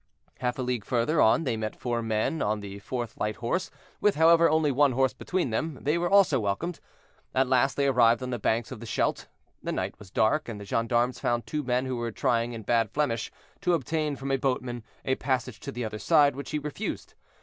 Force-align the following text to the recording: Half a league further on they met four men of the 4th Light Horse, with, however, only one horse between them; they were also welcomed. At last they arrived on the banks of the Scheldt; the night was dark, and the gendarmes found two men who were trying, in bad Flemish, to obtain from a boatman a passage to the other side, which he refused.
Half 0.39 0.57
a 0.57 0.63
league 0.63 0.83
further 0.83 1.21
on 1.21 1.43
they 1.43 1.55
met 1.55 1.75
four 1.75 2.01
men 2.01 2.41
of 2.41 2.61
the 2.61 2.79
4th 2.79 3.19
Light 3.19 3.35
Horse, 3.35 3.69
with, 3.99 4.15
however, 4.15 4.49
only 4.49 4.71
one 4.71 4.93
horse 4.93 5.13
between 5.13 5.51
them; 5.51 5.77
they 5.79 5.95
were 5.95 6.09
also 6.09 6.39
welcomed. 6.39 6.79
At 7.35 7.45
last 7.45 7.77
they 7.77 7.85
arrived 7.85 8.23
on 8.23 8.31
the 8.31 8.39
banks 8.39 8.71
of 8.71 8.79
the 8.79 8.87
Scheldt; 8.87 9.27
the 9.61 9.71
night 9.71 9.99
was 9.99 10.09
dark, 10.09 10.49
and 10.49 10.59
the 10.59 10.65
gendarmes 10.65 11.19
found 11.19 11.45
two 11.45 11.61
men 11.61 11.85
who 11.85 11.97
were 11.97 12.11
trying, 12.11 12.53
in 12.53 12.63
bad 12.63 12.89
Flemish, 12.89 13.31
to 13.61 13.75
obtain 13.75 14.15
from 14.15 14.31
a 14.31 14.37
boatman 14.37 14.83
a 15.05 15.13
passage 15.13 15.59
to 15.59 15.71
the 15.71 15.85
other 15.85 15.99
side, 15.99 16.35
which 16.35 16.49
he 16.49 16.57
refused. 16.57 17.13